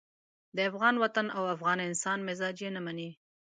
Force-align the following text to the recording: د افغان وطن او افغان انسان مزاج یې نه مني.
د 0.55 0.57
افغان 0.69 0.95
وطن 1.03 1.27
او 1.37 1.43
افغان 1.55 1.79
انسان 1.89 2.19
مزاج 2.27 2.57
یې 2.63 2.69
نه 2.75 2.81
مني. 2.85 3.09